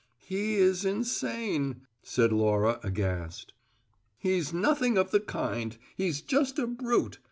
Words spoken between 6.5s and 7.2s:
a brute.